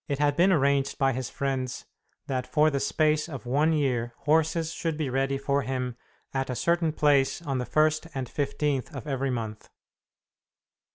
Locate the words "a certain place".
6.49-7.39